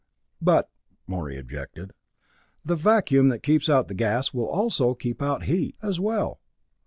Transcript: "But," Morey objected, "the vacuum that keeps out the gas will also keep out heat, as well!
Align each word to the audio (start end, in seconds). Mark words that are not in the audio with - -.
"But," 0.41 0.67
Morey 1.05 1.37
objected, 1.37 1.93
"the 2.65 2.75
vacuum 2.75 3.29
that 3.29 3.43
keeps 3.43 3.69
out 3.69 3.87
the 3.87 3.93
gas 3.93 4.33
will 4.33 4.47
also 4.49 4.95
keep 4.95 5.21
out 5.21 5.43
heat, 5.43 5.75
as 5.83 5.99
well! 5.99 6.39